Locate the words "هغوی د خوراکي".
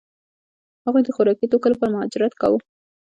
0.85-1.45